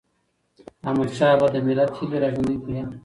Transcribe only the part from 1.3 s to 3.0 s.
بابا د ملت هيلي را ژوندی کړي.